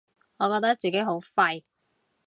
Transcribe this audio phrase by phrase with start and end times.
[0.37, 1.61] 我覺得自己好廢